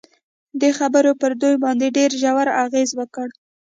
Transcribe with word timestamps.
دې 0.59 0.69
خبرو 0.79 1.11
پر 1.21 1.31
دوی 1.41 1.55
باندې 1.63 1.95
ډېر 1.97 2.11
ژور 2.21 2.47
اغېز 2.65 2.89
وکړ 2.95 3.27